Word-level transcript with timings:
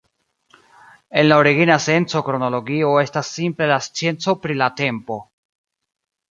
En 1.21 1.27
la 1.29 1.37
origina 1.41 1.75
senco 1.83 2.23
kronologio 2.31 2.91
estas 3.03 3.31
simple 3.37 3.71
la 3.75 3.79
scienco 3.91 4.37
pri 4.47 4.61
la 4.65 4.73
tempo. 4.85 5.23